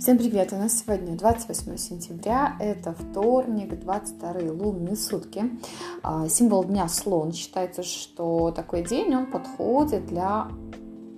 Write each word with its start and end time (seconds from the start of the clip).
Всем 0.00 0.16
привет! 0.16 0.50
У 0.54 0.56
нас 0.56 0.82
сегодня 0.82 1.14
28 1.14 1.76
сентября, 1.76 2.56
это 2.58 2.94
вторник, 2.94 3.78
22 3.78 4.50
лунные 4.50 4.96
сутки. 4.96 5.44
А, 6.02 6.26
символ 6.26 6.64
дня 6.64 6.88
слон. 6.88 7.34
Считается, 7.34 7.82
что 7.82 8.50
такой 8.50 8.82
день, 8.82 9.14
он 9.14 9.26
подходит 9.26 10.06
для 10.06 10.48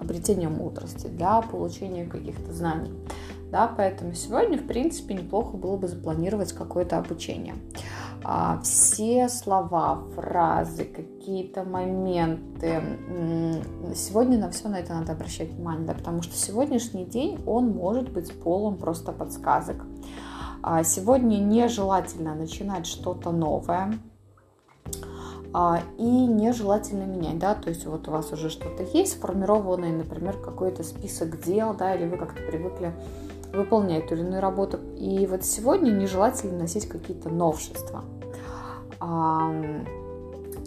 обретения 0.01 0.49
мудрости, 0.49 1.07
для 1.07 1.43
получения 1.43 2.07
каких-то 2.07 2.53
знаний. 2.53 2.91
Да, 3.53 3.69
поэтому 3.69 4.15
сегодня, 4.15 4.59
в 4.59 4.67
принципе, 4.67 5.15
неплохо 5.15 5.57
было 5.57 5.77
бы 5.77 5.87
запланировать 5.87 6.53
какое-то 6.53 6.99
обучение. 6.99 7.55
А, 8.25 8.61
все 8.63 9.29
слова, 9.29 10.03
фразы, 10.15 10.85
какие-то 10.85 11.65
моменты. 11.65 12.83
Сегодня 13.95 14.39
на 14.39 14.51
все 14.51 14.69
на 14.69 14.79
это 14.79 14.95
надо 14.95 15.13
обращать 15.13 15.51
внимание, 15.51 15.87
да, 15.87 15.95
потому 15.95 16.23
что 16.23 16.37
сегодняшний 16.37 17.05
день, 17.05 17.41
он 17.47 17.71
может 17.71 18.11
быть 18.11 18.33
полон 18.41 18.77
просто 18.77 19.13
подсказок. 19.13 19.85
А, 20.63 20.85
сегодня 20.85 21.39
нежелательно 21.39 22.35
начинать 22.35 22.87
что-то 22.87 23.33
новое, 23.33 23.99
а, 25.53 25.83
и 25.99 26.03
нежелательно 26.03 27.05
менять, 27.05 27.39
да, 27.39 27.55
то 27.55 27.69
есть 27.69 27.85
вот 27.85 28.07
у 28.09 28.13
вас 28.13 28.33
уже 28.33 28.49
что-то 28.49 28.85
есть, 28.85 29.13
сформированный, 29.13 29.91
например, 29.91 30.39
какой-то 30.39 30.85
список 30.85 31.43
дел, 31.43 31.75
да, 31.75 31.95
или 31.95 32.09
вы 32.09 32.17
как-то 32.17 32.41
привыкли 32.43 32.95
выполнять 33.53 34.09
ту 34.09 34.15
или 34.15 34.23
иную 34.23 34.41
работу. 34.41 34.79
И 34.97 35.27
вот 35.27 35.45
сегодня 35.45 35.91
нежелательно 35.91 36.59
носить 36.59 36.89
какие-то 36.89 37.29
новшества. 37.29 38.05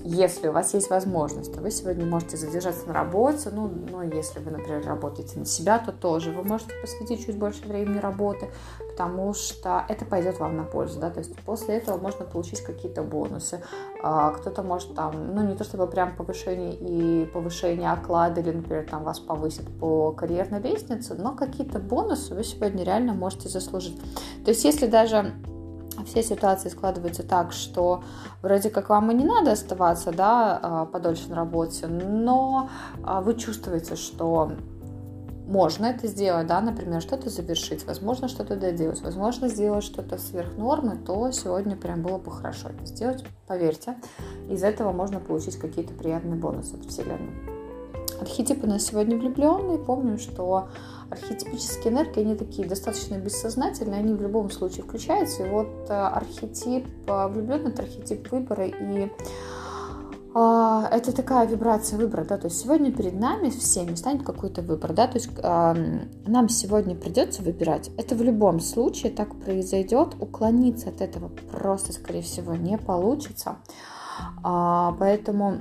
Если 0.07 0.49
у 0.49 0.51
вас 0.51 0.73
есть 0.75 0.91
возможность, 0.91 1.51
то 1.51 1.61
вы 1.61 1.71
сегодня 1.71 2.05
можете 2.05 2.37
задержаться 2.37 2.85
на 2.85 2.93
работе. 2.93 3.49
Ну, 3.51 3.71
ну, 3.89 4.03
если 4.03 4.39
вы, 4.39 4.51
например, 4.51 4.85
работаете 4.85 5.39
на 5.39 5.45
себя, 5.45 5.79
то 5.79 5.91
тоже 5.91 6.31
вы 6.31 6.43
можете 6.43 6.75
посвятить 6.79 7.25
чуть 7.25 7.39
больше 7.39 7.67
времени 7.67 7.97
работе, 7.97 8.51
потому 8.95 9.33
что 9.33 9.83
это 9.89 10.05
пойдет 10.05 10.39
вам 10.39 10.55
на 10.55 10.63
пользу, 10.63 11.01
да, 11.01 11.09
то 11.09 11.19
есть 11.19 11.35
после 11.41 11.75
этого 11.75 11.97
можно 11.97 12.23
получить 12.23 12.61
какие-то 12.61 13.03
бонусы. 13.03 13.61
А, 14.01 14.31
кто-то 14.31 14.63
может 14.63 14.95
там, 14.95 15.35
ну, 15.35 15.43
не 15.43 15.55
то 15.55 15.65
чтобы 15.65 15.85
прям 15.87 16.15
повышение 16.15 16.73
и 16.75 17.25
повышение 17.25 17.91
оклада, 17.91 18.39
или, 18.39 18.51
например, 18.51 18.87
там 18.89 19.03
вас 19.03 19.19
повысят 19.19 19.65
по 19.79 20.13
карьерной 20.13 20.61
лестнице, 20.61 21.13
но 21.13 21.33
какие-то 21.33 21.79
бонусы 21.79 22.33
вы 22.33 22.45
сегодня 22.45 22.85
реально 22.85 23.13
можете 23.13 23.49
заслужить. 23.49 23.99
То 24.45 24.51
есть 24.51 24.63
если 24.63 24.87
даже 24.87 25.33
все 26.05 26.23
ситуации 26.23 26.69
складываются 26.69 27.23
так, 27.23 27.51
что 27.51 28.01
вроде 28.41 28.69
как 28.69 28.89
вам 28.89 29.11
и 29.11 29.13
не 29.13 29.25
надо 29.25 29.51
оставаться, 29.51 30.13
да, 30.13 30.59
а, 30.61 30.85
подольше 30.85 31.29
на 31.29 31.35
работе, 31.35 31.87
но 31.87 32.69
а, 33.03 33.19
вы 33.19 33.35
чувствуете, 33.35 33.97
что 33.97 34.51
можно 35.47 35.85
это 35.85 36.07
сделать, 36.07 36.47
да, 36.47 36.59
например, 36.61 37.01
что-то 37.01 37.29
завершить, 37.29 37.85
возможно, 37.85 38.27
что-то 38.27 38.55
доделать, 38.55 39.01
возможно, 39.01 39.47
сделать 39.47 39.83
что-то 39.83 40.17
сверх 40.17 40.57
нормы, 40.57 40.97
то 40.97 41.31
сегодня 41.31 41.75
прям 41.75 42.01
было 42.01 42.17
бы 42.17 42.31
хорошо 42.31 42.69
это 42.69 42.85
сделать, 42.85 43.23
поверьте. 43.47 43.95
Из 44.49 44.63
этого 44.63 44.91
можно 44.91 45.19
получить 45.19 45.57
какие-то 45.57 45.93
приятные 45.93 46.35
бонусы 46.35 46.75
от 46.75 46.85
Вселенной. 46.85 47.55
Архетипы 48.19 48.65
на 48.65 48.79
сегодня 48.79 49.17
влюбленные. 49.17 49.77
Помним, 49.77 50.17
что 50.17 50.69
архетипические 51.09 51.93
энергии, 51.93 52.21
они 52.21 52.35
такие 52.35 52.67
достаточно 52.67 53.15
бессознательные, 53.15 53.99
они 53.99 54.13
в 54.13 54.21
любом 54.21 54.49
случае 54.49 54.83
включаются. 54.83 55.45
И 55.45 55.49
вот 55.49 55.87
э, 55.89 55.93
архетип 55.93 56.87
э, 57.07 57.27
влюбленный, 57.27 57.71
это 57.71 57.83
архетип 57.83 58.31
выбора, 58.31 58.67
и 58.67 59.11
это 60.37 61.13
такая 61.15 61.47
вибрация 61.47 61.97
выбора, 61.97 62.25
да, 62.25 62.37
то 62.37 62.47
есть 62.47 62.61
сегодня 62.61 62.91
перед 62.91 63.17
нами 63.17 63.49
всеми 63.49 63.95
станет 63.95 64.23
какой-то 64.23 64.61
выбор, 64.61 64.91
да, 64.91 65.07
то 65.07 65.17
есть 65.17 65.29
нам 65.41 66.49
сегодня 66.49 66.93
придется 66.93 67.41
выбирать. 67.41 67.89
Это 67.97 68.15
в 68.15 68.21
любом 68.21 68.59
случае 68.59 69.13
так 69.13 69.33
произойдет, 69.39 70.15
уклониться 70.19 70.89
от 70.89 70.99
этого 70.99 71.29
просто, 71.51 71.93
скорее 71.93 72.21
всего, 72.21 72.53
не 72.55 72.77
получится. 72.77 73.57
А, 74.43 74.95
поэтому 74.99 75.59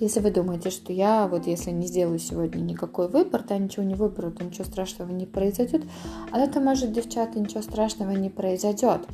если 0.00 0.20
вы 0.20 0.30
думаете, 0.30 0.70
что 0.70 0.94
я 0.94 1.28
вот 1.28 1.46
если 1.46 1.70
не 1.70 1.86
сделаю 1.86 2.18
сегодня 2.18 2.60
никакой 2.60 3.08
выбор, 3.08 3.44
да, 3.46 3.58
ничего 3.58 3.84
не 3.84 3.94
выберу, 3.94 4.30
то 4.30 4.42
ничего 4.42 4.64
страшного 4.64 5.10
не 5.10 5.26
произойдет, 5.26 5.82
а 6.32 6.38
это 6.38 6.58
может, 6.58 6.92
девчата, 6.92 7.38
ничего 7.38 7.60
страшного 7.60 8.12
не 8.12 8.30
произойдет. 8.30 9.06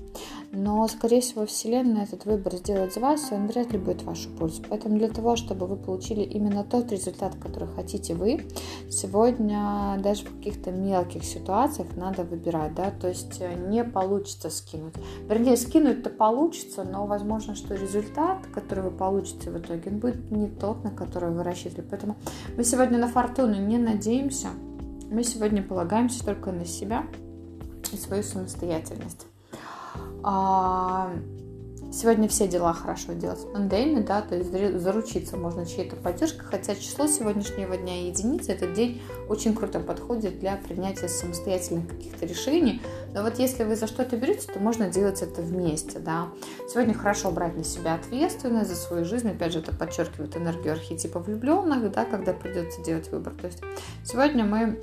Но, 0.56 0.88
скорее 0.88 1.20
всего, 1.20 1.44
Вселенная 1.44 2.04
этот 2.04 2.24
выбор 2.24 2.56
сделает 2.56 2.94
за 2.94 3.00
вас, 3.00 3.30
и 3.30 3.34
он 3.34 3.46
вряд 3.46 3.72
ли 3.72 3.78
будет 3.78 4.00
в 4.00 4.06
вашу 4.06 4.30
пользу. 4.30 4.62
Поэтому 4.70 4.96
для 4.96 5.08
того, 5.08 5.36
чтобы 5.36 5.66
вы 5.66 5.76
получили 5.76 6.22
именно 6.22 6.64
тот 6.64 6.90
результат, 6.90 7.34
который 7.36 7.68
хотите 7.68 8.14
вы, 8.14 8.40
сегодня 8.88 9.98
даже 10.02 10.24
в 10.24 10.34
каких-то 10.38 10.70
мелких 10.70 11.24
ситуациях 11.24 11.88
надо 11.96 12.24
выбирать, 12.24 12.74
да, 12.74 12.90
то 12.90 13.06
есть 13.06 13.36
э, 13.40 13.54
не 13.68 13.84
получится 13.84 14.48
скинуть. 14.48 14.94
Вернее, 15.28 15.58
скинуть-то 15.58 16.08
получится, 16.08 16.84
но 16.84 17.04
возможно, 17.06 17.54
что 17.54 17.74
результат, 17.74 18.38
который 18.54 18.84
вы 18.84 18.92
получите 18.92 19.50
в 19.50 19.58
итоге, 19.58 19.90
он 19.90 19.98
будет 19.98 20.30
не 20.30 20.48
тот, 20.48 20.82
на 20.82 20.90
который 20.90 21.32
вы 21.32 21.42
рассчитывали. 21.42 21.86
Поэтому 21.90 22.16
мы 22.56 22.64
сегодня 22.64 22.98
на 22.98 23.08
фортуну 23.08 23.60
не 23.60 23.76
надеемся. 23.76 24.48
Мы 25.10 25.22
сегодня 25.22 25.62
полагаемся 25.62 26.24
только 26.24 26.50
на 26.50 26.64
себя 26.64 27.04
и 27.92 27.96
свою 27.96 28.22
самостоятельность. 28.22 29.26
А, 30.26 31.12
Сегодня 31.92 32.28
все 32.28 32.48
дела 32.48 32.74
хорошо 32.74 33.12
делать 33.14 33.38
в 33.38 34.04
да, 34.04 34.20
то 34.20 34.34
есть 34.36 34.50
заручиться 34.80 35.36
можно 35.36 35.64
чьей-то 35.64 35.96
поддержкой, 35.96 36.44
хотя 36.44 36.74
число 36.74 37.06
сегодняшнего 37.06 37.76
дня 37.76 38.08
единицы, 38.08 38.52
этот 38.52 38.74
день 38.74 39.00
очень 39.28 39.54
круто 39.54 39.80
подходит 39.80 40.38
для 40.40 40.56
принятия 40.56 41.08
самостоятельных 41.08 41.88
каких-то 41.88 42.26
решений. 42.26 42.82
Но 43.14 43.22
вот 43.22 43.38
если 43.38 43.64
вы 43.64 43.76
за 43.76 43.86
что-то 43.86 44.16
берете, 44.16 44.52
то 44.52 44.58
можно 44.58 44.90
делать 44.90 45.22
это 45.22 45.40
вместе, 45.40 45.98
да. 45.98 46.28
Сегодня 46.68 46.92
хорошо 46.92 47.30
брать 47.30 47.56
на 47.56 47.64
себя 47.64 47.94
ответственность 47.94 48.68
за 48.68 48.76
свою 48.76 49.04
жизнь, 49.04 49.30
опять 49.30 49.52
же, 49.52 49.60
это 49.60 49.74
подчеркивает 49.74 50.36
энергию 50.36 50.74
архетипа 50.74 51.20
влюбленных, 51.20 51.90
да, 51.92 52.04
когда 52.04 52.32
придется 52.32 52.82
делать 52.82 53.10
выбор. 53.10 53.32
То 53.40 53.46
есть 53.46 53.62
сегодня 54.04 54.44
мы 54.44 54.78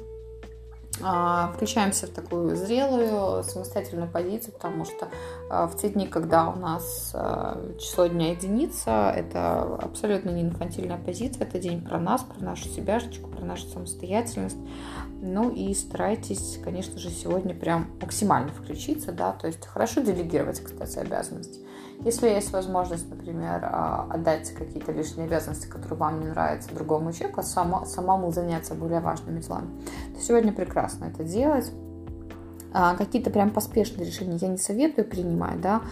включаемся 0.93 2.05
в 2.07 2.11
такую 2.11 2.55
зрелую 2.55 3.43
самостоятельную 3.43 4.09
позицию, 4.09 4.53
потому 4.53 4.85
что 4.85 5.09
а, 5.49 5.67
в 5.67 5.75
те 5.75 5.89
дни, 5.89 6.07
когда 6.07 6.49
у 6.49 6.55
нас 6.55 7.11
а, 7.15 7.59
число 7.79 8.05
дня 8.05 8.31
единица, 8.31 9.11
это 9.15 9.63
абсолютно 9.63 10.29
не 10.29 10.43
инфантильная 10.43 10.97
позиция, 10.97 11.47
это 11.47 11.57
день 11.57 11.81
про 11.81 11.99
нас, 11.99 12.21
про 12.21 12.43
нашу 12.43 12.69
себяшечку, 12.69 13.29
про 13.29 13.43
нашу 13.43 13.67
самостоятельность. 13.67 14.57
Ну 15.21 15.49
и 15.49 15.73
старайтесь, 15.73 16.59
конечно 16.63 16.99
же, 16.99 17.09
сегодня 17.09 17.55
прям 17.55 17.87
максимально 18.01 18.49
включиться, 18.49 19.11
да, 19.11 19.31
то 19.31 19.47
есть 19.47 19.65
хорошо 19.65 20.01
делегировать, 20.01 20.59
кстати, 20.59 20.99
обязанности. 20.99 21.59
Если 22.01 22.27
есть 22.27 22.51
возможность, 22.51 23.09
например, 23.09 23.61
а, 23.63 24.07
отдать 24.09 24.53
какие-то 24.53 24.91
лишние 24.91 25.25
обязанности, 25.25 25.67
которые 25.67 25.97
вам 25.97 26.19
не 26.19 26.27
нравятся 26.27 26.73
другому 26.75 27.13
человеку, 27.13 27.39
а 27.39 27.43
само, 27.43 27.85
самому 27.85 28.31
заняться 28.31 28.75
более 28.75 28.99
важными 28.99 29.39
делами, 29.39 29.69
сегодня 30.23 30.53
прекрасно 30.53 31.05
это 31.05 31.23
делать. 31.23 31.71
А, 32.75 32.95
какие-то 32.95 33.29
прям 33.29 33.51
поспешные 33.51 34.07
решения 34.07 34.37
я 34.41 34.47
не 34.47 34.57
советую 34.57 35.05
принимать, 35.05 35.61
да, 35.61 35.83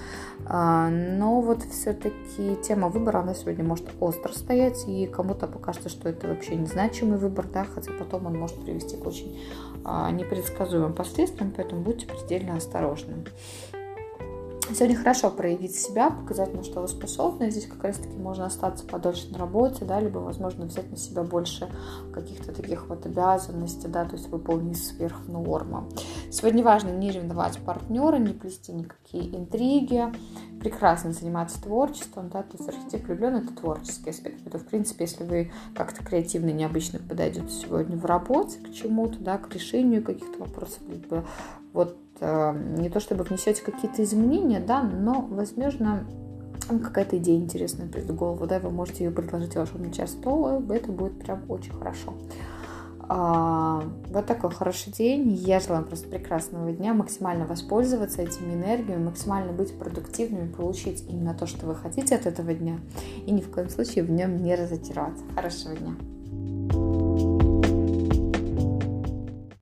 а, 0.48 0.90
но 0.90 1.40
вот 1.40 1.62
все-таки 1.62 2.58
тема 2.64 2.90
выбора, 2.90 3.20
она 3.20 3.36
сегодня 3.36 3.64
может 3.64 3.86
остро 4.00 4.34
стоять, 4.34 4.86
и 4.88 5.06
кому-то 5.06 5.46
покажется, 5.46 5.90
что 5.90 6.10
это 6.10 6.28
вообще 6.28 6.56
незначимый 6.56 7.20
выбор, 7.20 7.46
да, 7.54 7.66
хотя 7.66 7.92
потом 7.92 8.26
он 8.26 8.40
может 8.40 8.60
привести 8.64 8.98
к 8.98 9.06
очень 9.06 9.40
непредсказуемым 9.84 10.94
последствиям, 10.94 11.54
поэтому 11.56 11.82
будьте 11.82 12.08
предельно 12.08 12.56
осторожны. 12.56 13.26
Сегодня 14.74 14.96
хорошо 14.96 15.30
проявить 15.30 15.76
себя, 15.76 16.10
показать, 16.10 16.54
на 16.54 16.64
что 16.64 16.82
вы 16.82 16.88
способны. 16.88 17.52
Здесь 17.52 17.68
как 17.68 17.84
раз-таки 17.84 18.16
можно 18.16 18.46
остаться 18.46 18.86
подольше 18.86 19.28
на 19.30 19.38
работе, 19.38 19.84
да, 19.84 20.00
либо, 20.00 20.20
возможно, 20.20 20.66
взять 20.66 20.90
на 20.90 20.96
себя 20.96 21.24
больше 21.24 21.70
каких-то 22.14 22.54
таких 22.54 22.88
вот 22.88 23.06
обязанностей, 23.06 23.90
да, 23.90 24.06
то 24.06 24.16
есть 24.16 24.30
выполнить 24.30 24.82
сверх 24.82 25.28
нормы. 25.28 25.84
Сегодня 26.32 26.64
важно 26.64 26.90
не 26.90 27.12
ревновать 27.12 27.58
партнера, 27.60 28.16
не 28.16 28.34
плести 28.34 28.72
никакие 28.72 29.36
интриги, 29.36 30.06
прекрасно 30.62 31.12
заниматься 31.12 31.62
творчеством, 31.62 32.30
да, 32.30 32.44
то 32.44 32.56
есть 32.58 32.70
архетип 32.70 33.08
влюблен 33.08 33.38
это 33.38 33.54
творческий 33.54 34.12
аспект. 34.12 34.46
Это, 34.46 34.60
в 34.60 34.66
принципе, 34.66 35.06
если 35.06 35.24
вы 35.24 35.52
как-то 35.76 36.04
креативно, 36.04 36.52
необычно 36.52 37.00
подойдете 37.00 37.50
сегодня 37.50 37.98
в 37.98 38.06
работе 38.06 38.60
к 38.60 38.72
чему-то, 38.72 39.18
да, 39.20 39.40
к 39.40 39.54
решению 39.54 40.04
каких-то 40.04 40.40
вопросов, 40.40 40.84
либо 40.88 41.26
вот 41.74 41.98
э, 42.20 42.76
не 42.78 42.90
то 42.90 43.00
чтобы 43.00 43.24
внесете 43.24 43.64
какие-то 43.64 44.04
изменения, 44.04 44.60
да, 44.60 44.84
но, 44.84 45.22
возможно, 45.22 46.06
какая-то 46.68 47.18
идея 47.18 47.40
интересная 47.40 47.88
придет 47.88 48.12
в 48.12 48.16
голову, 48.16 48.46
да, 48.46 48.60
вы 48.60 48.70
можете 48.70 49.06
ее 49.06 49.12
предложить 49.12 49.56
вашему 49.56 49.86
начальству, 49.86 50.64
это 50.70 50.92
будет 50.92 51.18
прям 51.20 51.42
очень 51.50 51.74
хорошо. 51.74 52.14
Вот 53.14 54.26
такой 54.26 54.52
хороший 54.52 54.92
день. 54.94 55.34
Я 55.34 55.60
желаю 55.60 55.86
просто 55.86 56.08
прекрасного 56.08 56.72
дня, 56.72 56.94
максимально 56.94 57.46
воспользоваться 57.46 58.22
этими 58.22 58.54
энергиями, 58.54 59.04
максимально 59.04 59.52
быть 59.52 59.78
продуктивными, 59.78 60.52
получить 60.52 61.04
именно 61.10 61.34
то, 61.34 61.46
что 61.46 61.66
вы 61.66 61.76
хотите 61.76 62.16
от 62.16 62.26
этого 62.26 62.54
дня, 62.54 62.80
и 63.26 63.32
ни 63.32 63.42
в 63.42 63.52
коем 63.52 63.70
случае 63.70 64.06
в 64.06 64.12
нем 64.12 64.38
не 64.38 64.56
разочароваться. 64.56 65.24
Хорошего 65.36 65.76
дня! 65.76 65.96